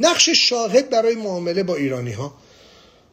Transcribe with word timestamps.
نقش 0.00 0.28
شاهد 0.28 0.90
برای 0.90 1.14
معامله 1.14 1.62
با 1.62 1.74
ایرانی 1.74 2.12
ها 2.12 2.34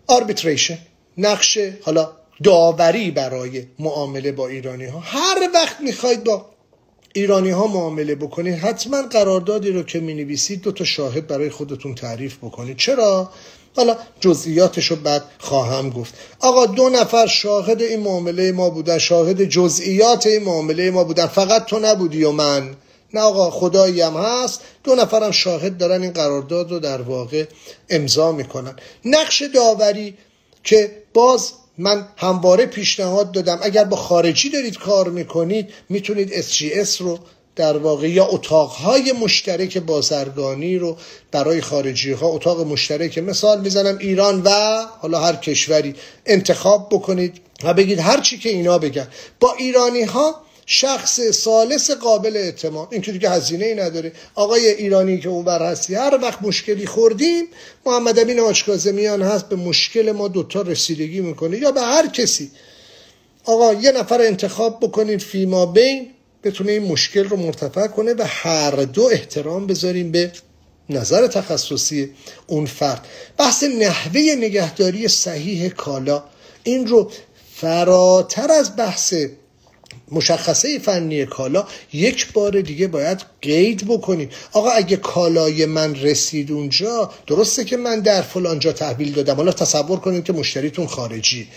آربیتریشن 0.08 0.78
نقش 1.18 1.58
حالا 1.82 2.12
داوری 2.44 3.12
برای 3.12 3.66
معامله 3.80 4.32
با 4.32 4.48
ایرانی 4.48 4.86
ها 4.86 5.00
هر 5.00 5.50
وقت 5.54 5.82
می‌خواید 5.82 6.24
با 6.24 6.46
ایرانی 7.14 7.50
ها 7.50 7.68
معامله 7.68 8.16
بکنید 8.16 8.56
حتما 8.56 9.02
قراردادی 9.02 9.72
رو 9.72 9.84
که 9.84 10.00
می 10.00 10.14
نویسید 10.14 10.62
دو 10.62 10.72
تا 10.72 10.84
شاهد 10.84 11.28
برای 11.28 11.50
خودتون 11.50 11.96
تعریف 11.96 12.38
بکنید. 12.38 12.78
چرا؟ 12.78 13.30
حالا 13.76 13.98
جزئیاتش 14.20 14.86
رو 14.86 14.96
بعد 14.96 15.24
خواهم 15.40 15.90
گفت. 15.90 16.14
آقا 16.40 16.66
دو 16.66 16.90
نفر 16.90 17.28
شاهد 17.28 17.82
این 17.82 18.00
معامله 18.00 18.52
ما 18.52 18.70
بودن 18.70 18.98
شاهد 18.98 19.44
جزئیات 19.44 20.28
این 20.28 20.44
معامله 20.44 20.92
ما 20.92 21.04
بودن. 21.04 21.28
فقط 21.28 21.66
تو 21.66 21.80
نبودی 21.80 22.24
و 22.24 22.32
من. 22.32 22.76
نه 23.16 23.22
آقا 23.22 23.50
خدایی 23.50 24.02
هم 24.02 24.14
هست. 24.14 24.62
دو 24.84 24.96
نفرم 24.96 25.32
شاهد 25.32 25.78
دارن 25.78 26.02
این 26.02 26.12
قرارداد 26.12 26.72
رو 26.72 26.80
در 26.80 27.02
واقع 27.02 27.46
امضا 27.90 28.32
می‌کنن. 28.32 28.76
نقش 29.06 29.42
داوری 29.42 30.18
که 30.64 30.92
باز 31.14 31.52
من 31.78 32.08
همواره 32.18 32.66
پیشنهاد 32.66 33.32
دادم 33.32 33.60
اگر 33.62 33.84
با 33.84 33.98
خارجی 33.98 34.50
دارید 34.50 34.78
کار 34.78 35.10
می‌کنید 35.10 35.74
می‌تونید 35.90 36.42
SGS 36.42 36.98
رو 36.98 37.20
در 37.56 37.78
واقع 37.78 38.10
یا 38.10 38.26
اتاقهای 38.26 39.12
مشترک 39.12 39.78
بازرگانی 39.78 40.78
رو 40.78 40.98
برای 41.32 41.62
خارجی 41.62 42.12
ها 42.12 42.28
اتاق 42.28 42.60
مشترک 42.68 43.18
مثال 43.18 43.62
می‌زنم 43.62 43.98
ایران 43.98 44.42
و 44.46 44.50
حالا 45.02 45.20
هر 45.20 45.36
کشوری 45.36 45.96
انتخاب 46.26 46.88
بکنید 46.92 47.42
و 47.64 47.74
بگید 47.74 48.00
هر 48.00 48.22
چی 48.22 48.38
که 48.38 48.50
اینا 48.50 48.78
بگن. 48.78 49.08
با 49.40 49.54
ایرانی 49.54 50.04
ها 50.04 50.36
شخص 50.66 51.20
سالس 51.22 51.92
قابل 51.92 52.38
اعتماد. 52.38 52.88
این 52.92 53.02
که 53.02 53.30
هزینه 53.30 53.66
ای 53.66 53.76
نداره. 53.76 54.12
آقای 54.36 54.68
ایرانی 54.68 55.20
که 55.20 55.30
اون 55.30 55.46
بر 55.46 55.72
هستی 55.72 55.96
هر 55.96 56.20
وقت 56.22 56.42
مشکلی 56.42 56.86
خوردیم 56.86 57.46
محمد 57.86 58.20
امین 58.20 58.40
آچکازمیان 58.40 59.22
هست 59.22 59.50
به 59.50 59.56
مشکل 59.56 60.12
ما 60.12 60.28
دوتا 60.28 60.62
رسیدگی 60.62 61.22
می‌کنه. 61.22 61.58
یا 61.58 61.72
به 61.72 61.82
هر 61.82 62.08
کسی. 62.08 62.52
آقا 63.46 63.74
یه 63.74 63.92
نفر 63.92 64.22
انتخاب 64.22 64.80
بکنید 64.80 65.20
فیما 65.20 65.66
بین 65.66 66.08
بتونه 66.44 66.72
این 66.72 66.84
مشکل 66.84 67.24
رو 67.24 67.38
مرتفع 67.38 67.88
کنه 67.88 68.14
و 68.14 68.24
هر 68.28 68.72
دو 68.72 69.10
احترام 69.12 69.68
بذاریم 69.68 70.12
به 70.12 70.32
نظر 70.90 71.28
تخصصی 71.28 72.12
اون 72.48 72.66
فرد. 72.66 73.08
بحث 73.38 73.64
نحوه 73.64 74.22
نگهداری 74.22 75.08
صحیح 75.08 75.70
کالا. 75.70 76.24
این 76.64 76.88
رو 76.88 77.12
فراتر 77.56 78.52
از 78.52 78.76
بحث 78.76 79.14
مشخصه 80.12 80.80
فنی 80.80 81.26
کالا 81.26 81.66
یک 81.94 82.34
بار 82.34 82.62
دیگه 82.62 82.88
باید 82.88 83.22
قید 83.42 83.88
بکنیم. 83.88 84.30
آقا 84.52 84.70
اگه 84.70 84.98
کالای 84.98 85.66
من 85.66 85.96
رسید 85.96 86.52
اونجا 86.52 87.12
درسته 87.28 87.66
که 87.66 87.78
من 87.78 88.00
در 88.00 88.22
فلانجا 88.22 88.72
تحویل 88.72 89.14
دادم. 89.14 89.36
حالا 89.36 89.52
تصور 89.52 90.00
کنید 90.00 90.24
که 90.24 90.34
مشتریتون 90.34 90.88
خارجی. 90.88 91.48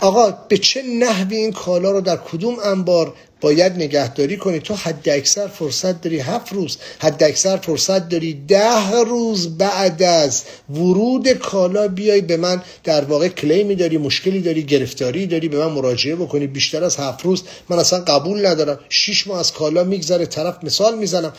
آقا 0.00 0.30
به 0.48 0.58
چه 0.58 0.82
نحوی 0.82 1.36
این 1.36 1.52
کالا 1.52 1.90
رو 1.90 2.00
در 2.00 2.16
کدوم 2.16 2.56
انبار 2.64 3.14
باید 3.44 3.72
نگهداری 3.72 4.36
کنی. 4.36 4.60
تو 4.60 4.74
حد 4.74 5.08
اکثر 5.08 5.46
فرصت 5.46 6.00
داری 6.00 6.18
هفت 6.18 6.52
روز 6.52 6.78
حد 6.98 7.22
اکثر 7.22 7.56
فرصت 7.56 8.08
داری 8.08 8.32
ده 8.48 9.00
روز 9.06 9.58
بعد 9.58 10.02
از 10.02 10.42
ورود 10.70 11.28
کالا 11.28 11.88
بیای 11.88 12.20
به 12.20 12.36
من 12.36 12.62
در 12.84 13.04
واقع 13.04 13.28
کلیمی 13.28 13.74
داری 13.74 13.98
مشکلی 13.98 14.40
داری 14.40 14.62
گرفتاری 14.62 15.26
داری 15.26 15.48
به 15.48 15.58
من 15.58 15.72
مراجعه 15.72 16.16
بکنی. 16.16 16.46
بیشتر 16.46 16.84
از 16.84 16.96
هفت 16.96 17.24
روز 17.24 17.42
من 17.68 17.78
اصلا 17.78 17.98
قبول 18.00 18.46
ندارم. 18.46 18.78
شیش 18.88 19.26
ماه 19.26 19.38
از 19.38 19.52
کالا 19.52 19.84
میگذره 19.84 20.26
طرف 20.26 20.56
مثال 20.62 20.98
می‌زنم. 20.98 21.32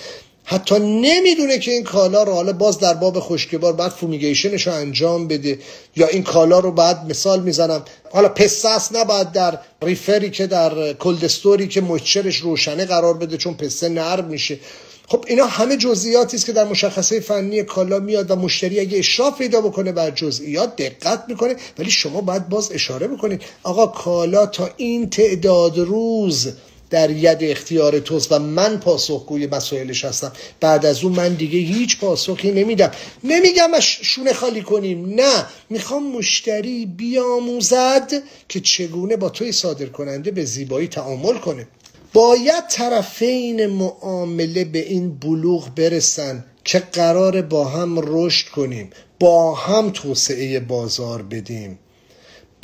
حتی 0.48 0.80
نمی‌دونه 0.80 1.60
که 1.60 1.72
این 1.72 1.84
کالا 1.84 2.24
رو 2.24 2.34
حالا 2.34 2.54
باز 2.54 2.80
در 2.80 2.94
باب 2.94 3.20
خشکبار 3.20 3.74
بعد 3.74 3.92
فومیگیشنش 3.92 4.68
رو 4.68 4.74
انجام 4.74 5.28
بده 5.28 5.60
یا 5.96 6.08
این 6.08 6.24
کالا 6.24 6.60
رو 6.60 6.72
بعد 6.72 7.06
مثال 7.10 7.42
می‌زنم. 7.42 7.84
حالا 8.12 8.30
پسه 8.30 8.98
نباید 8.98 9.32
در 9.32 9.60
ریفری 9.82 10.30
که 10.30 10.48
در 10.48 10.94
کلدستوری 10.94 11.68
که 11.68 11.82
مچرش 11.82 12.38
روشنه 12.38 12.86
قرار 12.86 13.14
بده 13.14 13.38
چون 13.38 13.54
پسه 13.54 13.90
نرم 13.90 14.26
میشه. 14.26 14.60
خب 15.08 15.26
اینا 15.28 15.46
همه 15.46 15.78
جزئیاتی 15.78 16.38
است 16.38 16.46
که 16.46 16.52
در 16.52 16.64
مشخصه 16.64 17.20
فنی 17.20 17.64
کالا 17.64 18.00
میاد 18.00 18.32
و 18.32 18.36
مشتری 18.36 18.80
اگه 18.80 18.98
اشراف 18.98 19.38
پیدا 19.38 19.62
بکنه 19.62 19.92
بر 19.92 20.12
جزئیات 20.12 20.76
دقت 20.76 21.24
می‌کنه 21.28 21.56
ولی 21.80 21.92
شما 21.92 22.22
باید 22.22 22.50
باز 22.50 22.72
اشاره 22.72 23.08
بکنید. 23.08 23.42
آقا 23.64 23.88
کالا 23.88 24.46
تا 24.46 24.70
این 24.78 25.10
تعداد 25.10 25.78
روز 25.78 26.48
در 26.90 27.10
ید 27.10 27.38
اختیار 27.42 28.00
توست 28.00 28.32
و 28.32 28.40
من 28.40 28.78
پاسخگوی 28.78 29.48
مسائلش 29.48 30.06
هستم. 30.06 30.32
بعد 30.60 30.86
از 30.86 31.04
اون 31.04 31.14
من 31.14 31.34
دیگه 31.34 31.60
هیچ 31.60 32.00
پاسخی 32.00 32.52
نمیدم. 32.52 32.92
نمیگم 33.24 33.72
شونه 33.80 34.34
خالی 34.34 34.62
کنیم. 34.62 35.06
نه. 35.06 35.46
می‌خوام 35.70 36.12
مشتری 36.12 36.86
بیاموزد 36.86 38.12
که 38.50 38.60
چگونه 38.60 39.18
با 39.18 39.30
توی 39.30 39.52
صادر 39.52 39.86
کننده 39.86 40.32
به 40.32 40.46
زیبایی 40.46 40.88
تعامل 40.88 41.38
کنه. 41.38 41.68
باید 42.14 42.68
طرفین 42.70 43.66
معامله 43.66 44.66
به 44.66 44.80
این 44.90 45.18
بلوغ 45.18 45.76
برسن 45.76 46.46
که 46.64 46.80
قرار 46.80 47.42
با 47.42 47.66
هم 47.66 47.96
رشد 48.04 48.48
کنیم 48.48 48.90
با 49.20 49.56
هم 49.56 49.90
توسعه 49.90 50.60
بازار 50.60 51.22
بدیم. 51.22 51.80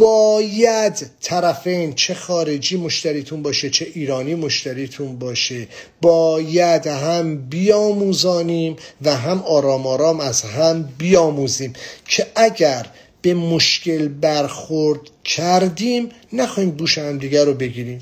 باید 0.01 1.09
طرفین 1.22 1.94
چه 1.94 2.13
خارجی 2.13 2.78
مشتریتون 2.78 3.44
باشه 3.44 3.69
چه 3.69 3.88
ایرانی 3.94 4.35
مشتریتون 4.35 5.19
باشه. 5.19 5.67
باید 6.01 6.88
هم 6.88 7.38
بیاموزانیم 7.38 8.75
و 9.01 9.16
هم 9.16 9.44
آرام 9.44 9.88
آرام 9.88 10.19
از 10.19 10.41
هم 10.41 10.89
بیاموزیم 10.97 11.73
که 12.07 12.28
اگر 12.35 12.85
به 13.22 13.34
مشکل 13.34 14.07
برخورد 14.07 15.00
کردیم 15.23 16.09
نخواهیم 16.33 16.72
بوش 16.72 16.97
هم 16.97 17.18
دیگر 17.18 17.45
رو 17.45 17.53
بگیریم. 17.53 18.00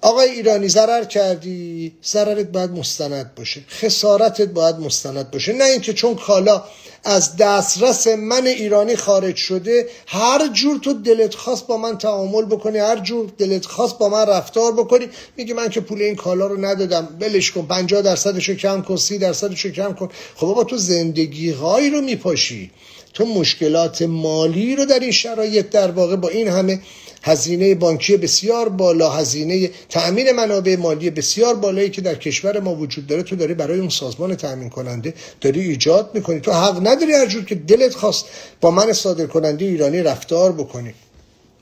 آقای 0.00 0.30
ایرانی 0.30 0.68
ضرر 0.68 1.04
کردی؟ 1.04 1.92
ضررت 2.04 2.46
باید 2.46 2.70
مستند 2.70 3.34
باشه. 3.34 3.60
خسارتت 3.68 4.48
باید 4.48 4.76
مستند 4.76 5.30
باشه. 5.30 5.52
نه 5.52 5.64
اینکه 5.64 5.92
چون 5.92 6.14
کالا 6.14 6.64
از 7.04 7.36
دسترس 7.36 8.06
من 8.06 8.46
ایرانی 8.46 8.96
خارج 8.96 9.36
شده 9.36 9.86
هر 10.06 10.48
جور 10.48 10.78
تو 10.78 10.92
دلت 10.92 11.34
خواست 11.34 11.66
با 11.66 11.76
من 11.76 11.98
تعامل 11.98 12.44
بکنی 12.44 12.78
هر 12.78 12.98
جور 12.98 13.32
دلت 13.38 13.66
خواست 13.66 13.98
با 13.98 14.08
من 14.08 14.26
رفتار 14.26 14.72
بکنی 14.72 15.08
میگه 15.36 15.54
من 15.54 15.68
که 15.68 15.80
پول 15.80 16.02
این 16.02 16.16
کالا 16.16 16.46
رو 16.46 16.64
ندادم 16.64 17.08
بلش 17.20 17.50
کن 17.50 17.66
50 17.66 18.02
درصدش 18.02 18.48
رو 18.48 18.54
کم 18.54 18.82
کن 18.82 18.96
30 18.96 19.18
درصدش 19.18 19.60
رو 19.60 19.70
کم 19.70 19.92
کن. 19.92 20.08
خب 20.36 20.46
بابا 20.46 20.64
تو 20.64 20.76
زندگی 20.76 21.50
هایی 21.50 21.90
رو 21.90 22.00
میپاشی. 22.00 22.70
تو 23.14 23.26
مشکلات 23.26 24.02
مالی 24.02 24.76
رو 24.76 24.84
در 24.84 24.98
این 24.98 25.10
شرایط 25.10 25.70
در 25.70 25.90
واقع 25.90 26.16
با 26.16 26.28
این 26.28 26.48
همه 26.48 26.80
هزینه 27.22 27.74
بانکی 27.74 28.16
بسیار 28.16 28.68
بالا 28.68 29.10
هزینه 29.10 29.70
تأمین 29.88 30.32
منابع 30.32 30.76
مالی 30.76 31.10
بسیار 31.10 31.54
بالایی 31.54 31.90
که 31.90 32.00
در 32.00 32.14
کشور 32.14 32.60
ما 32.60 32.74
وجود 32.74 33.06
داره 33.06 33.22
تو 33.22 33.36
داری 33.36 33.54
برای 33.54 33.78
اون 33.78 33.88
سازمان 33.88 34.34
تأمین 34.34 34.70
کننده 34.70 35.14
داری 35.40 35.60
ایجاد 35.60 36.10
می‌کنی. 36.14 36.40
تو 36.40 36.52
حق 36.52 36.86
نداری 36.86 37.12
هر 37.12 37.26
که 37.44 37.54
دلت 37.54 37.94
خواست 37.94 38.24
با 38.60 38.70
من 38.70 38.92
صادر 38.92 39.26
کننده 39.26 39.64
ایرانی 39.64 40.02
رفتار 40.02 40.52
بکنی. 40.52 40.94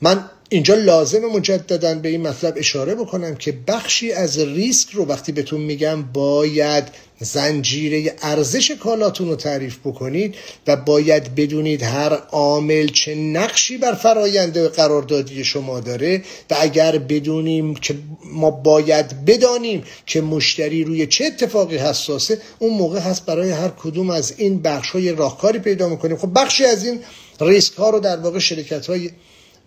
من 0.03 0.31
اینجا 0.53 0.75
لازم 0.75 1.27
مجددا 1.27 1.95
به 1.95 2.09
این 2.09 2.29
مطلب 2.29 2.55
اشاره 2.57 2.95
بکنم 2.95 3.35
که 3.35 3.55
بخشی 3.69 4.13
از 4.13 4.39
ریسک 4.39 4.91
رو 4.91 5.05
وقتی 5.05 5.33
بهتون 5.33 5.61
میگم 5.61 6.03
باید 6.03 6.85
زنجیره 7.21 8.15
ارزش 8.23 8.71
کالاتون 8.71 9.29
رو 9.29 9.37
تعریف 9.37 9.79
بکنید 9.79 10.35
و 10.67 10.77
باید 10.77 11.35
بدونید 11.35 11.83
هر 11.83 12.13
عامل 12.13 12.87
چه 12.87 13.15
نقشی 13.15 13.79
بر 13.79 13.95
فرایند 13.95 14.59
قراردادی 14.59 15.45
شما 15.45 15.81
داره 15.81 16.23
و 16.51 16.57
اگر 16.61 16.99
بدونیم 16.99 17.75
که 17.75 17.95
ما 18.25 18.51
باید 18.51 19.25
بدانیم 19.25 19.85
که 20.07 20.21
مشتری 20.21 20.85
روی 20.85 21.07
چه 21.07 21.25
اتفاقی 21.25 21.77
حساسه 21.77 22.39
اون 22.59 22.75
موقع 22.75 22.99
هست 22.99 23.27
برای 23.27 23.51
هر 23.51 23.69
کدوم 23.69 24.11
از 24.11 24.35
این 24.37 24.63
بخش 24.63 24.91
های 24.91 25.13
راهکاری 25.13 25.59
پیدا 25.59 25.89
می‌کنیم. 25.89 26.17
خب 26.17 26.31
بخشی 26.35 26.65
از 26.65 26.87
این 26.87 27.01
ریسک 27.41 27.75
ها 27.75 27.91
رو 27.91 28.01
در 28.01 28.17
واقع 28.17 28.39
شرکت 28.39 28.87
های 28.87 29.11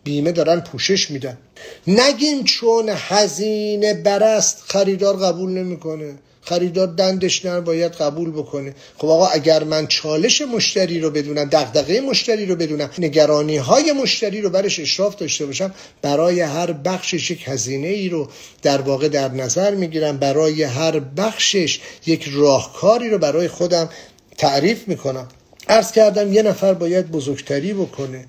بیمه 0.04 0.32
دارن 0.32 0.60
پوشش 0.60 1.12
میدن. 1.12 1.38
نگیم 1.88 2.44
چون 2.44 2.90
هزینه 2.90 3.94
برست 3.94 4.64
خریدار 4.68 5.18
قبول 5.18 5.50
نمی‌کنه. 5.50 6.16
خریدار 6.46 6.88
دندش 6.88 7.46
نه 7.46 7.62
باید 7.62 7.92
قبول 7.92 8.32
بکنه. 8.32 8.76
خب 8.98 9.08
آقا 9.08 9.28
اگر 9.28 9.64
من 9.64 9.88
چالش 9.88 10.42
مشتری 10.42 11.00
رو 11.00 11.10
بدونم 11.10 11.50
دغدغه 11.50 12.02
مشتری 12.02 12.46
رو 12.46 12.56
بدونم 12.56 12.90
نگرانی 12.98 13.58
های 13.58 13.92
مشتری 13.92 14.42
رو 14.42 14.50
برش 14.50 14.80
اشراف 14.80 15.16
داشته 15.16 15.46
باشم 15.46 15.74
برای 16.02 16.42
هر 16.42 16.74
بخشش 16.74 17.32
یک 17.32 17.44
هزینه 17.48 17.88
ای 17.88 18.10
رو 18.10 18.30
در 18.62 18.82
واقع 18.82 19.08
در 19.08 19.32
نظر 19.32 19.76
می‌گیرم 19.76 20.18
برای 20.18 20.64
هر 20.64 21.00
بخشش 21.00 21.80
یک 22.06 22.30
راهکاری 22.34 23.10
رو 23.10 23.18
برای 23.18 23.48
خودم 23.48 23.90
تعریف 24.38 24.88
می‌کنم. 24.88 25.28
ارز 25.68 25.92
کردم 25.92 26.34
یه 26.34 26.42
نفر 26.42 26.74
باید 26.74 27.12
بزرگتری 27.12 27.74
بکنه. 27.74 28.26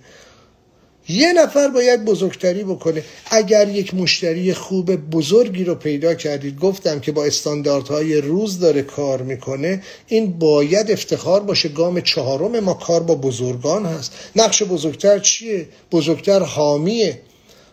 یه 1.08 1.32
نفر 1.32 1.68
باید 1.68 2.04
بزرگتری 2.04 2.64
بکنه. 2.64 3.04
اگر 3.30 3.68
یک 3.68 3.94
مشتری 3.94 4.54
خوب 4.54 4.96
بزرگی 4.96 5.64
رو 5.64 5.74
پیدا 5.74 6.14
کردید 6.14 6.58
گفتم 6.58 7.00
که 7.00 7.12
با 7.12 7.24
استانداردهای 7.24 8.20
روز 8.20 8.60
داره 8.60 8.82
کار 8.82 9.22
می‌کنه 9.22 9.82
این 10.06 10.38
باید 10.38 10.90
افتخار 10.90 11.40
باشه. 11.40 11.68
گام 11.68 12.00
چهارم 12.00 12.60
ما 12.60 12.74
کار 12.74 13.02
با 13.02 13.14
بزرگان 13.14 13.86
هست. 13.86 14.12
نقش 14.36 14.62
بزرگتر 14.62 15.18
چیه؟ 15.18 15.68
بزرگتر 15.92 16.40
حامیه. 16.42 17.20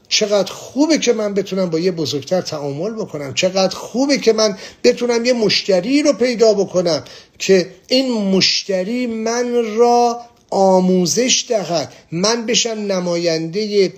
چقدر 0.07 0.51
خوبه 0.51 0.97
که 0.97 1.13
من 1.13 1.33
بتونم 1.33 1.69
با 1.69 1.79
یه 1.79 1.91
بزرگتر 1.91 2.41
تعامل 2.41 2.93
بکنم. 2.93 3.33
چقدر 3.33 3.75
خوبه 3.75 4.17
که 4.17 4.33
من 4.33 4.57
بتونم 4.83 5.25
یه 5.25 5.33
مشتری 5.33 6.03
رو 6.03 6.13
پیدا 6.13 6.53
بکنم 6.53 7.03
که 7.39 7.67
این 7.87 8.11
مشتری 8.11 9.07
من 9.07 9.75
را 9.77 10.19
آموزش 10.51 11.45
دهد. 11.49 11.93
من 12.11 12.45
بشم 12.45 12.69
نماینده 12.69 13.93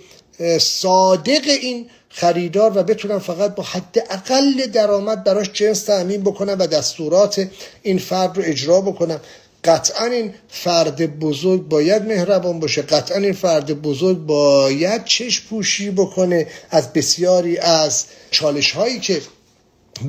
صادق 0.59 1.41
این 1.61 1.85
خریدار 2.09 2.77
و 2.77 2.83
بتونم 2.83 3.19
فقط 3.19 3.55
با 3.55 3.63
حد 3.63 4.03
اقل 4.09 4.65
درآمد 4.65 5.23
براش 5.23 5.51
جنس 5.53 5.83
تأمین 5.83 6.21
بکنم 6.21 6.55
و 6.59 6.67
دستورات 6.67 7.47
این 7.83 8.00
فرد 8.00 8.38
رو 8.38 8.44
اجرا 8.45 8.81
بکنم. 8.81 9.19
قطعا 9.63 10.05
این 10.05 10.33
فرد 10.50 11.19
بزرگ 11.19 11.61
باید 11.61 12.03
مهربان 12.03 12.59
باشه. 12.59 12.81
قطعا 12.81 13.17
این 13.17 13.33
فرد 13.33 13.81
بزرگ 13.81 14.17
باید 14.17 15.06
چشم 15.06 15.47
پوشی 15.49 15.91
بکنه 15.91 16.47
از 16.69 16.94
بسیاری 16.94 17.57
از 17.57 18.06
چالش 18.31 18.71
هایی 18.71 18.99
که 18.99 19.21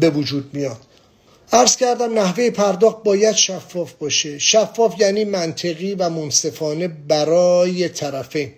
به 0.01 0.11
وجود 0.11 0.51
میاد. 0.53 0.81
عرض 1.53 1.77
کردم 1.77 2.19
نحوه 2.19 2.51
پرداخت 2.51 3.03
باید 3.03 3.35
شفاف 3.35 3.93
باشه. 3.93 4.39
شفاف 4.39 4.95
یعنی 5.01 5.25
منطقی 5.25 5.95
و 5.95 6.09
منصفانه 6.09 6.89
برای 6.89 7.89
طرفین 7.89 8.53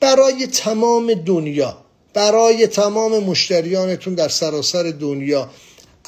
برای 0.00 0.46
تمام 0.46 1.14
دنیا. 1.14 1.76
برای 2.14 2.66
تمام 2.66 3.18
مشتریانتون 3.18 4.14
در 4.14 4.28
سراسر 4.28 4.82
دنیا. 4.82 5.50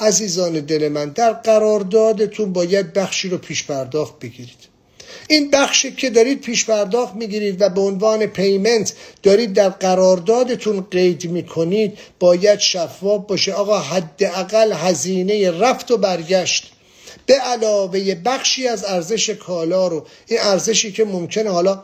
عزیزان 0.01 0.53
دل 0.53 0.89
من 0.89 1.09
در 1.09 1.33
قراردادتون 1.33 2.53
باید 2.53 2.93
بخشی 2.93 3.29
رو 3.29 3.39
پیش 3.39 3.65
پرداخت 3.65 4.19
بگیرید. 4.19 4.68
این 5.29 5.51
بخشی 5.51 5.93
که 5.93 6.11
دارید 6.11 6.41
پیش 6.41 6.65
پرداخت 6.67 7.15
می‌گیرید 7.15 7.61
و 7.61 7.69
به 7.69 7.81
عنوان 7.81 8.27
پیمنت 8.27 8.93
دارید 9.23 9.53
در 9.53 9.69
قراردادتون 9.69 10.87
قید 10.91 11.31
می‌کنید 11.31 11.99
باید 12.19 12.59
شفاف 12.59 13.27
باشه. 13.27 13.53
آقا 13.53 13.79
حداقل 13.79 14.73
هزینه 14.73 15.51
رفت 15.51 15.91
و 15.91 15.97
برگشت. 15.97 16.73
به 17.27 17.35
علاوه 17.35 18.15
بخشی 18.15 18.69
از 18.69 18.85
ارزش 18.85 19.31
کالا 19.31 19.89
رو 19.89 20.07
این 20.27 20.41
ارزشی 20.41 20.93
که 20.93 21.05
ممکنه 21.05 21.51
حالا 21.51 21.83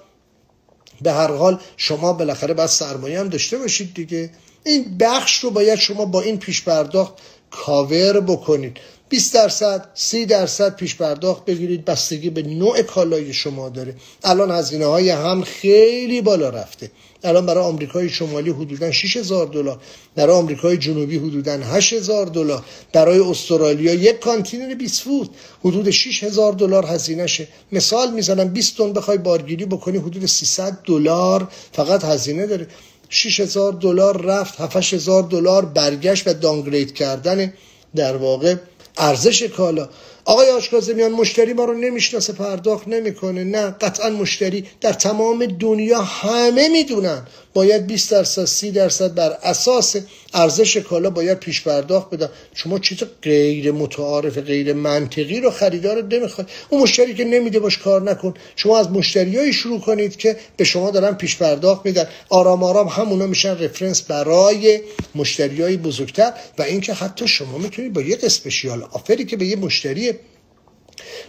به 1.02 1.12
هر 1.12 1.32
حال 1.32 1.60
شما 1.76 2.12
بالاخره 2.12 2.54
باید 2.54 2.68
سرمایه 2.68 3.20
هم 3.20 3.28
داشته 3.28 3.58
باشید 3.58 3.94
دیگه. 3.94 4.30
این 4.64 4.98
بخش 4.98 5.38
رو 5.38 5.50
باید 5.50 5.78
شما 5.78 6.04
با 6.04 6.20
این 6.20 6.38
پیش 6.38 6.62
پرداخت 6.62 7.12
کاور 7.50 8.20
بکنید. 8.20 8.76
20 9.14 9.34
درصد 9.34 9.88
30 9.94 10.26
درصد 10.26 10.76
پیش 10.76 10.96
پرداخت 10.96 11.44
بگیرید 11.44 11.84
بستگی 11.84 12.30
به 12.30 12.42
نوع 12.42 12.82
کالای 12.82 13.32
شما 13.32 13.68
داره. 13.68 13.94
الان 14.24 14.50
هزینه 14.50 14.86
های 14.86 15.10
هم 15.10 15.42
خیلی 15.42 16.20
بالا 16.22 16.48
رفته. 16.48 16.90
الان 17.24 17.46
برای 17.46 17.64
آمریکای 17.64 18.08
شمالی 18.08 18.50
حدودا 18.50 18.90
6000 18.90 19.46
دلار. 19.46 19.78
برای 20.14 20.36
آمریکای 20.36 20.78
جنوبی 20.78 21.18
حدودا 21.18 21.52
8000 21.52 22.26
دلار. 22.26 22.64
برای 22.92 23.18
استرالیا 23.18 23.94
یک 23.94 24.18
کانتینر 24.18 24.74
20 24.74 25.02
فوت 25.02 25.28
حدود 25.64 25.90
6000 25.90 26.52
دلار 26.52 26.86
هزینه 26.86 27.26
شه 27.26 27.48
مثال 27.72 28.12
می‌زنم 28.12 28.48
20 28.48 28.76
تن 28.76 28.92
بخوای 28.92 29.18
بارگیری 29.18 29.64
بکنی 29.64 29.98
حدود 29.98 30.26
300 30.26 30.78
دلار 30.84 31.48
فقط 31.72 32.04
هزینه 32.04 32.46
داره. 32.46 32.66
6000 33.08 33.72
دلار 33.72 34.22
رفت 34.22 34.60
7000 34.60 35.22
دلار 35.22 35.64
برگشت 35.64 36.28
و 36.28 36.32
دانگرید 36.32 36.94
کردن 36.94 37.52
در 37.96 38.16
واقع 38.16 38.56
ارزش 38.98 39.42
کالا. 39.42 39.88
آقای 40.24 40.50
آشکازمیان 40.50 41.12
مشتری 41.12 41.52
ما 41.52 41.64
رو 41.64 41.74
نمی‌شناسه 41.74 42.32
پرداخت 42.32 42.88
نمی‌کنه. 42.88 43.44
نه 43.44 43.70
قطعا 43.70 44.10
مشتری. 44.10 44.66
در 44.80 44.92
تمام 44.92 45.46
دنیا 45.46 46.02
همه 46.02 46.68
می‌دونن. 46.68 47.26
باید 47.54 47.86
20 47.86 48.10
درصد 48.10 48.44
30 48.44 48.70
درصد 48.70 49.14
بر 49.14 49.38
اساس 49.42 49.96
ارزش 50.34 50.76
کالا 50.76 51.10
باید 51.10 51.38
پیش 51.38 51.62
پرداخت 51.62 52.10
بدن. 52.10 52.28
شما 52.54 52.78
چیز 52.78 52.98
غیر 53.22 53.72
متعارف 53.72 54.38
غیر 54.38 54.72
منطقی 54.72 55.40
رو 55.40 55.50
خریدار 55.50 56.02
نمی‌خواد 56.02 56.50
اون 56.68 56.82
مشتری 56.82 57.14
که 57.14 57.24
نمیده 57.24 57.60
باش 57.60 57.78
کار 57.78 58.02
نکن. 58.02 58.34
شما 58.56 58.78
از 58.78 58.90
مشتریایی 58.90 59.52
شروع 59.52 59.80
کنید 59.80 60.16
که 60.16 60.36
به 60.56 60.64
شما 60.64 60.90
دارن 60.90 61.14
پیش 61.14 61.36
پرداخت 61.36 61.86
میدن. 61.86 62.06
آرام 62.28 62.62
آرام 62.62 62.88
همونا 62.88 63.26
میشن 63.26 63.58
رفرنس 63.58 64.02
برای 64.02 64.80
مشتریای 65.14 65.76
بزرگتر 65.76 66.32
و 66.58 66.62
اینکه 66.62 66.94
حتی 66.94 67.28
شما 67.28 67.58
می‌تونید 67.58 67.92
با 67.92 68.00
یک 68.00 68.24
special 68.24 68.82
offer 68.82 69.17
ی 69.17 69.24
که 69.24 69.36
به 69.36 69.46
یه 69.46 69.56
مشتری 69.56 70.12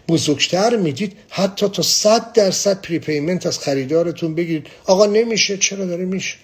بزرگتر 0.08 0.76
می‌دید 0.76 1.14
حتی 1.30 1.68
تا 1.70 1.82
100 1.82 2.34
درصد 2.34 2.82
prepayment 2.82 3.46
از 3.46 3.60
خریدارتون 3.60 4.36
بگیرید. 4.36 4.68
آقا 4.86 5.06
نمیشه. 5.06 5.58
چرا 5.58 5.86
داره 5.86 6.06
میشه؟ 6.06 6.36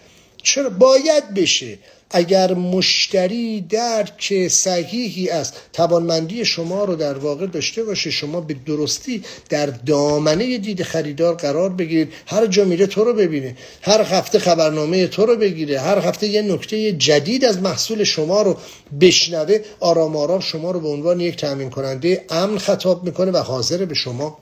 چرا 0.43 0.69
باید 0.69 1.33
بشه؟ 1.33 1.77
اگر 2.13 2.53
مشتری 2.53 3.61
درک 3.61 4.47
صحیحی 4.47 5.29
از 5.29 5.51
توانمندی 5.73 6.45
شما 6.45 6.83
رو 6.83 6.95
در 6.95 7.17
واقع 7.17 7.45
داشته 7.45 7.83
باشه 7.83 8.11
شما 8.11 8.41
به 8.41 8.55
درستی 8.65 9.23
در 9.49 9.65
دامنه 9.65 10.57
دید 10.57 10.83
خریدار 10.83 11.35
قرار 11.35 11.69
بگیرید. 11.69 12.13
هر 12.25 12.47
جا 12.47 12.65
میره 12.65 12.87
تو 12.87 13.03
رو 13.03 13.13
ببینه 13.13 13.57
هر 13.81 14.01
هفته 14.01 14.39
خبرنامه 14.39 15.07
تو 15.07 15.25
رو 15.25 15.35
بگیره 15.35 15.79
هر 15.79 15.99
هفته 15.99 16.27
یه 16.27 16.41
نکته 16.41 16.91
جدید 16.91 17.45
از 17.45 17.57
محصول 17.61 18.03
شما 18.03 18.41
رو 18.41 18.57
بشنوه 19.01 19.59
آرام 19.79 20.15
آرام 20.15 20.39
شما 20.39 20.71
رو 20.71 20.79
به 20.79 20.87
عنوان 20.87 21.19
یک 21.19 21.37
تامین 21.37 21.69
کننده 21.69 22.25
امن 22.29 22.57
خطاب 22.57 23.03
می‌کنه 23.03 23.31
و 23.31 23.37
حاضر 23.37 23.85
به 23.85 23.95
شما 23.95 24.37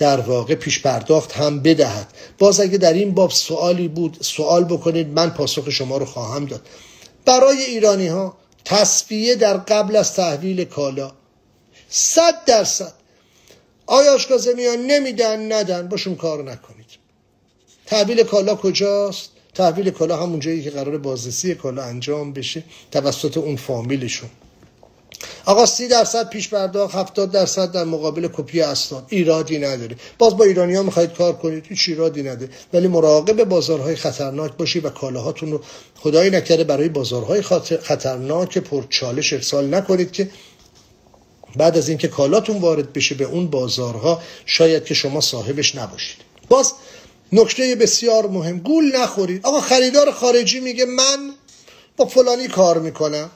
در 0.00 0.20
واقع 0.20 0.54
پیش 0.54 0.82
پرداخت 0.82 1.32
هم 1.32 1.60
بدهد. 1.60 2.06
باز 2.38 2.60
اگه 2.60 2.78
در 2.78 2.92
این 2.92 3.14
باب 3.14 3.30
سوالی 3.30 3.88
بود 3.88 4.16
سوال 4.20 4.64
بکنید 4.64 5.08
من 5.08 5.30
پاسخ 5.30 5.70
شما 5.70 5.96
رو 5.96 6.04
خواهم 6.04 6.44
داد. 6.44 6.66
برای 7.24 7.62
ایرانی 7.62 8.06
ها 8.06 8.36
تصفیه 8.64 9.34
در 9.34 9.56
قبل 9.56 9.96
از 9.96 10.14
تحویل 10.14 10.64
کالا 10.64 11.12
صد 11.88 12.44
درصد. 12.44 12.92
آیا 13.86 14.16
میان 14.56 14.78
نمیدن؟ 14.78 15.52
ندن. 15.52 15.88
باشون 15.88 16.16
کار 16.16 16.42
نکنید. 16.42 16.86
تحویل 17.86 18.22
کالا 18.22 18.54
کجاست؟ 18.54 19.30
تحویل 19.54 19.90
کالا 19.90 20.22
همون 20.22 20.40
جایی 20.40 20.62
که 20.62 20.70
قرار 20.70 20.98
بازرسی 20.98 21.54
کالا 21.54 21.82
انجام 21.82 22.32
بشه 22.32 22.64
توسط 22.90 23.36
اون 23.36 23.56
فامیلشون. 23.56 24.30
آقا 25.44 25.66
سی 25.66 25.88
درصد 25.88 26.28
پیش 26.28 26.48
پرداخت 26.48 26.94
70 26.94 27.30
درصد 27.30 27.72
در 27.72 27.84
مقابل 27.84 28.28
کپی 28.32 28.60
اسناد. 28.60 29.04
ایرادی 29.08 29.58
نداره. 29.58 29.96
باز 30.18 30.36
با 30.36 30.44
ایرانی 30.44 30.74
ها 30.74 30.82
می‌خواید 30.82 31.12
کار 31.12 31.32
کنید 31.32 31.66
هیچ 31.66 31.84
ایرادی 31.88 32.22
نداره. 32.22 32.52
ولی 32.72 32.88
مراقب 32.88 33.44
بازارهای 33.44 33.96
خطرناک 33.96 34.56
باشی 34.56 34.80
و 34.80 34.90
کالاهاتون 34.90 35.52
رو 35.52 35.60
خدایی 36.00 36.30
نکرده 36.30 36.64
برای 36.64 36.88
بازارهای 36.88 37.42
خطرناک 37.82 38.58
پرچالش 38.58 39.32
ارسال 39.32 39.74
نکنید 39.74 40.12
که 40.12 40.30
بعد 41.56 41.78
از 41.78 41.88
اینکه 41.88 42.08
کالاتون 42.08 42.56
وارد 42.56 42.92
بشه 42.92 43.14
به 43.14 43.24
اون 43.24 43.46
بازارها 43.46 44.22
شاید 44.46 44.84
که 44.84 44.94
شما 44.94 45.20
صاحبش 45.20 45.76
نباشید. 45.76 46.16
باز 46.48 46.72
نکته 47.32 47.74
بسیار 47.74 48.26
مهم 48.26 48.58
گول 48.58 48.96
نخورید. 48.96 49.46
آقا 49.46 49.60
خریدار 49.60 50.12
خارجی 50.12 50.60
میگه 50.60 50.84
من 50.84 51.34
با 51.96 52.04
فلانی 52.04 52.48
کار 52.48 52.78
می‌کنم. 52.78 53.30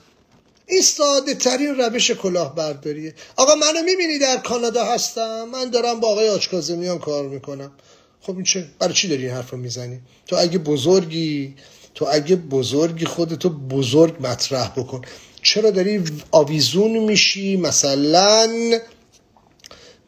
این 0.66 0.83
ساده 0.83 1.35
ترین 1.35 1.75
روش 1.75 2.11
کلاهبرداریه. 2.11 3.14
آقا 3.37 3.54
منو 3.54 3.83
می‌بینی 3.85 4.18
در 4.18 4.37
کانادا 4.37 4.85
هستم؟ 4.85 5.49
من 5.52 5.71
دارم 5.71 6.00
با 6.00 6.09
آقای 6.09 6.28
آچکازمیان 6.28 6.99
کار 6.99 7.28
می‌کنم. 7.28 7.73
خب 8.21 8.35
این 8.35 8.44
چه؟ 8.44 8.66
برای 8.78 8.94
چی 8.94 9.09
داری 9.09 9.26
این 9.26 9.35
حرف 9.35 9.54
می‌زنی؟ 9.54 10.00
تو 10.26 10.37
اگه 10.37 10.59
بزرگی 10.59 11.54
تو 11.94 12.06
اگه 12.11 12.37
بزرگی 12.37 13.04
خودتو 13.04 13.50
بزرگ 13.50 14.16
مطرح 14.21 14.68
بکن. 14.68 15.02
چرا 15.42 15.71
داری 15.71 16.04
آویزون 16.30 16.99
میشی؟ 16.99 17.56
مثلا 17.56 18.50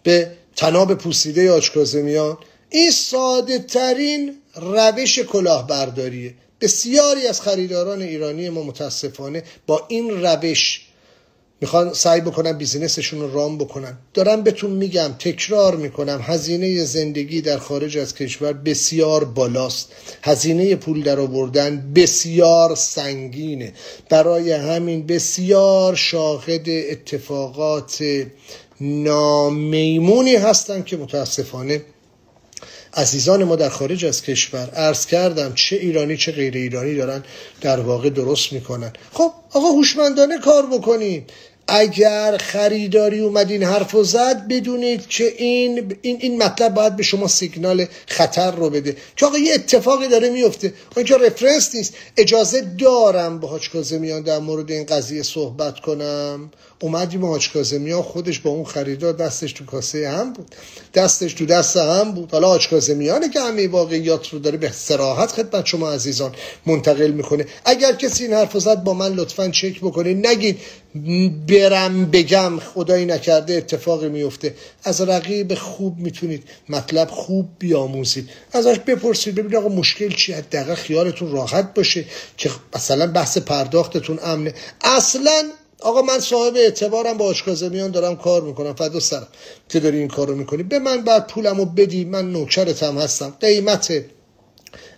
به 0.03 0.33
تناب 0.57 0.95
پوسیده 0.95 1.53
آچکازمیان 1.53 2.39
این 2.71 2.91
ساده 2.91 3.59
ترین 3.59 4.37
روش 4.55 5.19
کلاهبرداریه. 5.19 6.35
بسیاری 6.61 7.27
از 7.27 7.41
خریداران 7.41 8.03
ایرانی 8.03 8.49
ما 8.49 8.63
متاسفانه 8.63 9.43
با 9.67 9.85
این 9.89 10.23
روش 10.23 10.83
می‌خوان 11.61 11.93
سعی 11.93 12.21
بکنن 12.21 12.53
بیزینسشون 12.53 13.21
رو 13.21 13.35
رام 13.35 13.59
بکنن. 13.59 13.99
دارم 14.15 14.43
بهتون 14.43 14.71
میگم 14.71 15.15
تکرار 15.19 15.77
می‌کنم 15.77 16.21
هزینه 16.23 16.85
زندگی 16.85 17.41
در 17.41 17.59
خارج 17.59 17.99
از 17.99 18.15
کشور 18.15 18.53
بسیار 18.53 19.25
بالاست. 19.25 19.93
هزینه 20.23 20.77
پول 20.77 21.03
در 21.03 21.21
آوردن 21.21 21.93
بسیار 21.95 22.75
سنگینه. 22.75 23.73
برای 24.11 24.53
همین 24.53 25.07
بسیار 25.07 25.95
شاهد 25.95 26.69
اتفاقات 26.69 28.05
نامیمونی 28.81 30.37
هستن 30.37 30.83
که 30.83 30.97
متاسفانه 30.97 31.83
عزیزان 32.97 33.45
ما 33.45 33.57
در 33.57 33.69
خارج 33.69 34.05
از 34.05 34.23
کشور 34.23 34.71
عرض 34.71 35.07
کردم 35.07 35.53
چه 35.55 35.77
ایرانی 35.77 36.17
چه 36.17 36.33
غیر 36.33 36.55
ایرانی 36.55 36.95
دارن 36.95 37.25
در 37.61 37.81
واقع 37.81 38.11
درست 38.11 38.53
می‌کنن. 38.53 38.93
خب 39.13 39.33
آقا 39.53 39.69
هوشمندانه 39.69 40.39
کار 40.39 40.67
بکنید. 40.67 41.31
اگر 41.69 42.37
خریداری 42.37 43.21
اومد 43.21 43.51
این 43.51 43.63
حرف 43.63 43.95
و 43.95 44.05
زد 44.05 44.49
بدونید 44.49 45.07
که 45.07 45.25
این, 45.39 45.97
این, 46.03 46.17
این 46.21 46.43
مطلب 46.43 46.75
باید 46.75 46.97
به 46.97 47.03
شما 47.03 47.29
سیگنال 47.29 47.87
خطر 48.07 48.51
رو 48.51 48.71
بده. 48.71 48.97
که 49.17 49.27
آقا 49.27 49.39
یه 49.39 49.55
اتفاقی 49.55 50.09
داره 50.09 50.31
میفته. 50.31 50.73
که 51.07 51.17
رفرنس 51.17 51.75
نیست. 51.75 51.95
اجازه 52.17 52.61
دارم 52.79 53.41
با 53.41 53.49
حاج 53.49 53.71
کازمیان 53.71 54.23
در 54.23 54.39
مورد 54.39 54.71
این 54.71 54.87
قضیه 54.87 55.23
صحبت 55.23 55.81
کنم. 55.81 56.51
اومدیم 56.81 57.25
حاج 57.25 57.53
کازمیان 57.53 58.03
خودش 58.03 58.39
با 58.39 58.51
اون 58.51 58.65
خریدار 58.65 59.13
دستش 59.13 59.53
تو 59.53 59.65
کاسه 59.65 60.09
هم 60.09 60.33
بود. 60.33 60.55
دستش 60.95 61.33
تو 61.33 61.47
دست 61.47 61.77
هم 61.77 62.13
بود. 62.13 62.33
حالا 62.33 62.49
حاج 62.49 62.69
کازمیانه 62.69 63.29
که 63.29 63.41
همه 63.41 63.69
واقعیات 63.69 64.29
رو 64.29 64.39
داره 64.39 64.57
به 64.57 64.73
سراحت 64.73 65.33
خدمت 65.33 65.67
شما 65.67 65.91
عزیزان 65.91 66.35
منتقل 66.67 67.11
می‌کنه. 67.11 67.47
اگر 67.65 67.93
کسی 67.93 68.25
این 68.25 68.33
حرف 68.33 68.59
زد 68.59 68.85
با 68.85 68.95
من 68.95 69.13
لطفا 69.13 69.49
چک 69.49 69.81
بکنید 69.81 70.27
نگید. 70.27 70.59
برم 71.57 72.11
بگم 72.11 72.59
خدایی 72.59 73.07
نکرده 73.07 73.55
اتفاقی 73.55 74.09
میفته. 74.09 74.55
از 74.85 75.01
رقیب 75.01 75.55
خوب 75.55 75.99
می‌تونید 75.99 76.45
مطلب 76.69 77.11
خوب 77.11 77.49
بیاموزید. 77.59 78.31
ازش 78.53 78.79
بپرسید 78.79 79.35
ببینید 79.35 79.57
آقا 79.57 79.69
مشکل 79.69 80.09
چی؟ 80.15 80.33
حداقل 80.33 80.75
خیالتون 80.75 81.33
راحت 81.33 81.75
باشه 81.75 82.05
که 82.37 82.51
مثلا 82.77 83.07
بحث 83.07 83.39
پرداختتون 83.39 84.19
امنه. 84.23 84.55
اصلا 84.85 85.43
آقا 85.81 86.03
من 86.03 86.21
صاحب 86.21 86.57
اعتبارم 86.57 87.17
با 87.17 87.25
آشکازمیان 87.25 87.91
دارم 87.91 88.17
کار 88.17 88.43
می‌کنم. 88.43 88.75
فدا 88.75 89.01
سرم. 89.01 89.29
که 89.69 89.81
داری 89.81 89.99
این 89.99 90.09
کار 90.09 90.29
رو 90.29 90.35
می‌کنی. 90.37 90.63
به 90.63 90.79
من 90.79 91.05
بعد 91.05 91.27
پولمو 91.27 91.65
بدی. 91.65 92.05
من 92.05 92.33
نوکرتم 92.33 92.99
هستم. 92.99 93.35
قیمت 93.41 94.05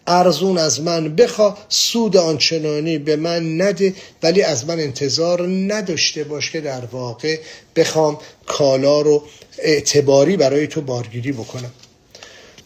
ارزون 0.09 0.59
از 0.59 0.81
من 0.81 1.17
بخوا 1.17 1.59
سود 1.69 2.17
آنچنانی 2.17 2.99
به 2.99 3.17
من 3.17 3.63
نده 3.63 3.95
ولی 4.23 4.43
از 4.43 4.67
من 4.67 4.81
انتظار 4.81 5.47
نداشته 5.49 6.25
باش 6.25 6.51
که 6.51 6.61
در 6.61 6.85
واقع 6.85 7.39
بخوام 7.77 8.19
کالا 8.47 9.01
رو 9.01 9.23
اعتباری 9.59 10.37
برای 10.37 10.67
تو 10.67 10.81
بارگیری 10.81 11.33
بکنم. 11.33 11.71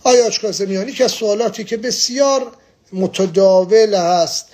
آیا 0.05 0.27
آچکازمیانی 0.27 0.93
که 0.93 1.09
سوالاتی 1.09 1.65
که 1.65 1.77
بسیار 1.77 2.53
متداول 2.93 3.95
هست 3.95 4.47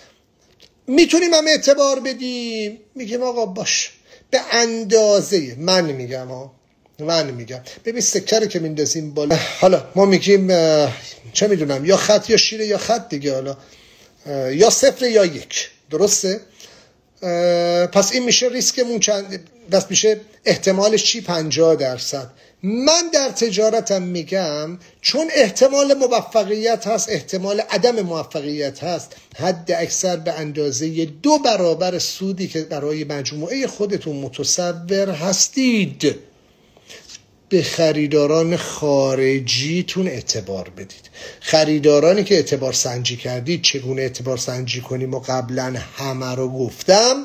می‌تونیم 0.86 1.34
هم 1.34 1.46
اعتبار 1.46 2.00
بدیم؟ 2.00 2.78
میگیم 2.94 3.22
آقا 3.22 3.46
باش 3.46 3.90
به 4.30 4.40
اندازه 4.52 5.56
من 5.58 5.84
میگم 5.84 6.28
ها. 6.28 6.57
من 7.00 7.30
میگم. 7.30 7.60
ببین 7.84 8.00
سکر 8.00 8.46
که 8.46 8.58
میندازیم 8.58 9.14
بالا. 9.14 9.38
حالا 9.60 9.84
ما 9.94 10.04
میگیم 10.04 10.48
چه 11.32 11.46
می‌دونم 11.48 11.84
یا 11.84 11.96
خط 11.96 12.30
یا 12.30 12.36
شیره 12.36 12.66
یا 12.66 12.78
خط 12.78 13.08
دیگه 13.08 13.34
حالا. 13.34 13.56
یا 14.50 14.70
صفر 14.70 15.06
یا 15.06 15.24
یک. 15.24 15.70
درسته؟ 15.90 16.40
پس 17.92 18.12
این 18.12 18.24
میشه 18.24 18.48
ریسکمون 18.48 19.00
چند؟ 19.00 19.40
بس 19.70 19.90
میشه 19.90 20.20
احتمالش 20.44 21.04
چی؟ 21.04 21.20
پنجاه 21.20 21.76
درصد. 21.76 22.30
من 22.62 23.10
در 23.12 23.28
تجارتم 23.28 24.02
میگم 24.02 24.78
چون 25.00 25.30
احتمال 25.34 25.94
موفقیت 25.94 26.86
هست 26.86 27.08
احتمال 27.08 27.60
عدم 27.60 28.00
موفقیت 28.00 28.84
هست 28.84 29.16
حد 29.36 29.72
اکثر 29.72 30.16
به 30.16 30.32
اندازه 30.32 31.04
دو 31.04 31.38
برابر 31.38 31.98
سودی 31.98 32.48
که 32.48 32.60
برای 32.62 33.04
مجموعه 33.04 33.66
خودتون 33.66 34.16
متصور 34.16 35.10
هستید. 35.10 36.27
به 37.48 37.62
خریداران 37.62 38.56
خارجیتون 38.56 40.06
اعتبار 40.08 40.68
بدید. 40.68 41.10
خریدارانی 41.40 42.24
که 42.24 42.34
اعتبار 42.34 42.72
سنجی 42.72 43.16
کردید 43.16 43.62
چگونه 43.62 44.02
اعتبار 44.02 44.36
سنجی 44.36 44.80
کنیم 44.80 45.14
و 45.14 45.20
قبلا 45.20 45.76
همه 45.96 46.34
رو 46.34 46.48
گفتم؟ 46.48 47.24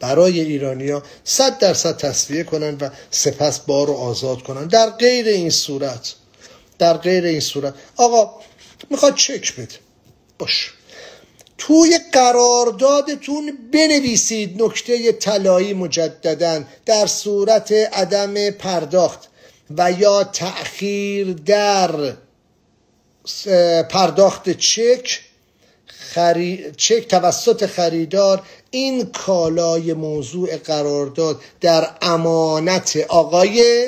برای 0.00 0.40
ایرانیا 0.40 1.02
صد 1.24 1.58
درصد 1.58 1.96
تصویه 1.96 2.44
کنن 2.44 2.76
و 2.80 2.90
سپس 3.10 3.58
بار 3.58 3.86
رو 3.86 3.92
آزاد 3.92 4.42
کنن 4.42 4.66
در 4.66 4.90
غیر 4.90 5.26
این 5.26 5.50
صورت 5.50 6.14
در 6.78 6.96
غیر 6.96 7.24
این 7.24 7.40
صورت. 7.40 7.74
آقا 7.96 8.30
می‌خواد 8.90 9.14
چک 9.14 9.56
بده. 9.56 9.74
باش. 10.38 10.72
توی 11.66 11.98
قراردادتون 12.12 13.58
بنویسید 13.72 14.62
نکته 14.62 15.12
طلایی 15.12 15.74
مجددا 15.74 16.64
در 16.86 17.06
صورت 17.06 17.72
عدم 17.72 18.50
پرداخت 18.50 19.28
و 19.78 19.92
یا 19.92 20.24
تأخیر 20.24 21.32
در 21.32 22.12
پرداخت 23.82 24.50
چک 24.50 25.20
خری... 25.86 26.72
چک 26.76 27.08
توسط 27.08 27.66
خریدار 27.66 28.42
این 28.70 29.04
کالای 29.04 29.92
موضوع 29.92 30.56
قرارداد 30.56 31.40
در 31.60 31.90
امانت 32.02 32.96
آقای 33.08 33.86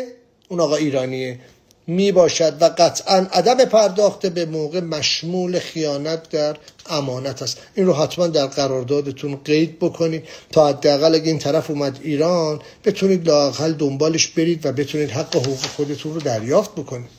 اون 0.49 0.61
آقا 0.61 0.77
ایرانیه 0.77 1.39
می 1.87 2.13
باشد 2.13 2.57
و 2.61 2.65
قطعا 2.79 3.27
عدم 3.33 3.65
پرداخت 3.65 4.27
به 4.27 4.47
موقع 4.47 4.81
مشمول 4.81 5.59
خیانت 5.59 6.29
در 6.29 6.57
امانت 6.87 7.43
است. 7.43 7.59
این 7.75 7.87
رو 7.87 7.93
حتما 7.93 8.27
در 8.27 8.47
قراردادتون 8.47 9.41
قید 9.45 9.79
بکنید 9.79 10.25
تا 10.53 10.69
حداقل 10.69 11.15
اگه 11.15 11.27
این 11.27 11.39
طرف 11.39 11.71
اومد 11.71 11.99
ایران 12.03 12.61
بتونید 12.85 13.27
لاقل 13.27 13.73
دنبالش 13.73 14.27
برید 14.27 14.67
و 14.67 14.73
بتونید 14.73 15.11
حق 15.11 15.37
حقوق 15.37 15.59
خودتون 15.59 16.15
رو 16.15 16.21
دریافت 16.21 16.73
بکنید. 16.73 17.11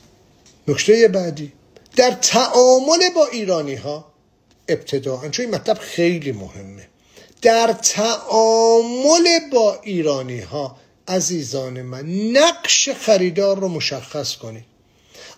نکته 0.68 1.08
بعدی 1.08 1.52
در 1.96 2.10
تعامل 2.10 3.10
با 3.14 3.26
ایرانی 3.32 3.74
ها 3.74 4.04
ابتداعا 4.68 5.28
چون 5.28 5.44
این 5.44 5.54
مطلب 5.54 5.78
خیلی 5.78 6.32
مهمه 6.32 6.88
در 7.42 7.72
تعامل 7.82 9.38
با 9.52 9.78
ایرانی 9.82 10.40
ها 10.40 10.76
عزیزان 11.08 11.82
من 11.82 12.06
نقش 12.10 12.88
خریدار 12.88 13.58
رو 13.58 13.68
مشخص 13.68 14.36
کنید. 14.36 14.64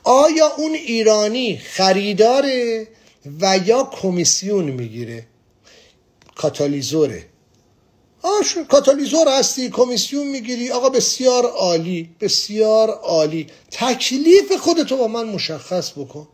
آیا 0.04 0.46
اون 0.56 0.75
ایرانی 0.75 1.58
خریداره 1.58 2.88
و 3.40 3.60
یا 3.66 3.84
کمیسیون 3.84 4.64
می‌گیره؟ 4.64 5.26
کاتالیزوره. 6.37 7.25
آش 8.22 8.58
کاتالیزور 8.68 9.28
هستی 9.28 9.70
کمیسیون 9.70 10.26
می‌گیری. 10.26 10.70
آقا 10.70 10.88
بسیار 10.88 11.44
عالی 11.44 12.10
بسیار 12.20 12.90
عالی. 12.90 13.46
تکلیف 13.70 14.52
خودتو 14.60 14.96
با 14.96 15.08
من 15.08 15.25
مشخص 15.25 15.92
بکن. 15.92 16.28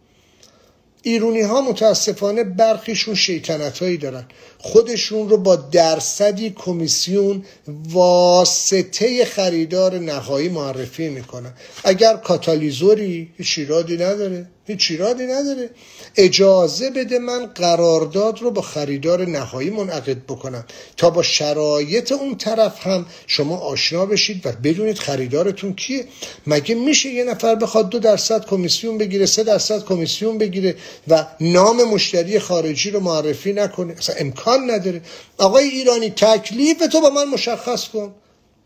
ایرونی 1.07 1.41
ها 1.41 1.61
متاسفانه 1.61 2.45
برخیشون 2.45 3.15
شیطنت 3.15 3.79
هایی 3.79 3.97
دارن. 3.97 4.25
خودشون 4.59 5.29
رو 5.29 5.37
با 5.37 5.57
درصدی 5.57 6.51
کمیسیون 6.51 7.45
واسطه 7.89 9.25
خریدار 9.25 9.99
نهایی 9.99 10.49
معرفی 10.49 11.09
می‌کنن. 11.09 11.53
اگر 11.85 12.17
کاتالیزوری 12.17 13.31
هیچ 13.37 13.59
نداره. 13.97 14.47
هیچ 14.67 14.91
ایرادی 14.91 15.27
نداره. 15.27 15.71
اجازه 16.17 16.91
بده 16.91 17.19
من 17.19 17.47
قرارداد 17.47 18.39
رو 18.39 18.51
با 18.51 18.63
خریدار 18.63 19.29
نهایی 19.29 19.71
منعقد 19.71 20.17
بکنم. 20.17 20.65
تا 20.97 21.11
با 21.11 21.23
شرایط 21.23 22.13
اون 22.13 22.37
طرف 22.37 22.87
هم 22.87 23.07
شما 23.27 23.57
آشنا 23.57 24.07
بشید 24.07 24.47
و 24.47 24.53
بدونید 24.53 24.99
خریدارتون 24.99 25.75
کیه. 25.75 26.05
مگه 26.47 26.75
میشه 26.75 27.09
یه 27.09 27.25
نفر 27.25 27.55
بخواد 27.55 27.89
دو 27.89 27.99
درصد 27.99 28.47
کمیسیون 28.47 28.99
بگیره 28.99 29.27
سه 29.27 29.43
درصد 29.43 29.85
کمیسیون 29.85 30.39
بگیره 30.39 30.77
و 31.09 31.27
نام 31.41 31.85
مشتری 31.85 32.39
خارجی 32.39 32.91
رو 32.91 33.01
معرفی 33.01 33.53
نکنه؟ 33.53 33.93
اصلا 33.93 34.17
امکان 34.19 34.71
نداره. 34.71 35.01
آقای 35.39 35.65
ایرانی 35.69 36.11
تکلیف 36.11 36.79
تو 36.79 37.01
با 37.01 37.11
من 37.11 37.25
مشخص 37.25 37.89
کن. 37.89 38.15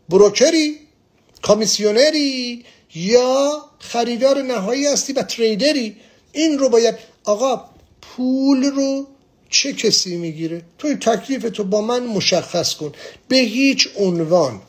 بروکری؟ 0.09 0.75
کمیسیونری؟ 1.43 2.65
یا 2.95 3.51
خریدار 3.79 4.41
نهایی 4.41 4.87
هستی 4.87 5.13
و 5.13 5.21
تریدری 5.21 5.95
این 6.31 6.59
رو 6.59 6.69
باید 6.69 6.95
آقا 7.23 7.61
پول 8.01 8.63
رو 8.63 9.07
چه 9.49 9.73
کسی 9.73 10.17
می‌گیره؟ 10.17 10.61
توی 10.77 10.95
تکلیف 10.95 11.49
تو 11.53 11.63
با 11.63 11.81
من 11.81 12.03
مشخص 12.03 12.75
کن. 12.75 12.91
به 13.27 13.37
هیچ 13.37 13.89
عنوان 13.97 14.61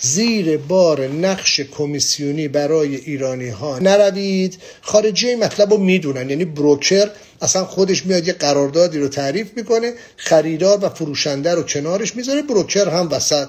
زیر 0.00 0.56
بار 0.56 1.06
نقش 1.06 1.60
کمیسیونی 1.60 2.48
برای 2.48 2.96
ایرانی 2.96 3.48
ها 3.48 3.78
نروید. 3.78 4.58
خارجی 4.80 5.34
مطلب 5.34 5.70
رو 5.70 5.78
می‌دونن. 5.78 6.30
یعنی 6.30 6.44
بروکر 6.44 7.10
اصلا 7.42 7.64
خودش 7.64 8.06
میاد 8.06 8.26
یه 8.26 8.32
قراردادی 8.32 8.98
رو 8.98 9.08
تعریف 9.08 9.50
می‌کنه 9.56 9.94
خریدار 10.16 10.84
و 10.84 10.88
فروشنده 10.88 11.54
رو 11.54 11.62
کنارش 11.62 12.16
می‌ذاره 12.16 12.42
بروکر 12.42 12.88
هم 12.88 13.08
وسط. 13.10 13.48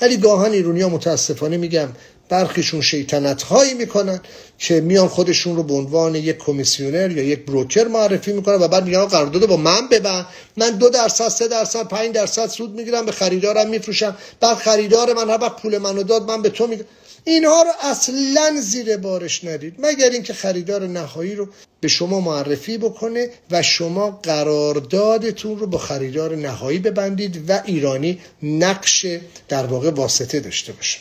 ولی 0.00 0.16
گاهن 0.16 0.52
ایرونی 0.52 0.80
ها 0.80 0.88
متاسفانه 0.88 1.56
میگم 1.56 1.88
برخیشون 2.28 2.80
شیطنت 2.80 3.42
هایی 3.42 3.74
می‌کنن 3.74 4.20
که 4.58 4.80
میان 4.80 5.08
خودشون 5.08 5.56
رو 5.56 5.62
به 5.62 5.74
عنوان 5.74 6.14
یک 6.14 6.38
کمیسیونر 6.38 7.10
یا 7.10 7.22
یک 7.22 7.46
بروکر 7.46 7.84
معرفی 7.84 8.32
می‌کنن 8.32 8.54
و 8.54 8.68
بعد 8.68 8.84
میگن 8.84 9.04
قرارداد 9.04 9.46
با 9.46 9.56
من 9.56 9.88
ببن 9.88 10.26
من 10.56 10.70
دو 10.70 10.88
درصد 10.88 11.28
سه 11.28 11.48
درصد 11.48 11.88
پنج 11.88 12.12
درصد 12.12 12.46
سود 12.46 12.74
می‌گیرم 12.74 13.06
به 13.06 13.12
خریدارم 13.12 13.68
میفروشم. 13.68 14.16
بعد 14.40 14.56
خریدار 14.56 15.14
من 15.14 15.30
هر 15.30 15.48
پول 15.48 15.78
منو 15.78 16.02
داد 16.02 16.30
من 16.30 16.42
به 16.42 16.48
تو 16.48 16.66
میگم. 16.66 16.84
اینها 17.24 17.62
رو 17.62 17.70
اصلا 17.80 18.60
زیر 18.60 18.96
بارش 18.96 19.44
ندید. 19.44 19.74
مگر 19.78 20.10
اینکه 20.10 20.34
خریدار 20.34 20.86
نهایی 20.86 21.34
رو 21.34 21.48
به 21.80 21.88
شما 21.88 22.20
معرفی 22.20 22.78
بکنه 22.78 23.30
و 23.50 23.62
شما 23.62 24.20
قراردادتون 24.22 25.58
رو 25.58 25.66
با 25.66 25.78
خریدار 25.78 26.36
نهایی 26.36 26.78
ببندید 26.78 27.50
و 27.50 27.62
ایرانی 27.64 28.20
نقش 28.42 29.06
در 29.48 29.66
واقع 29.66 29.90
واسطه 29.90 30.40
داشته 30.40 30.72
باشه. 30.72 30.98